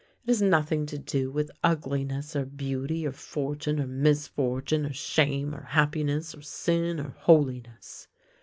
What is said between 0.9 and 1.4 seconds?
do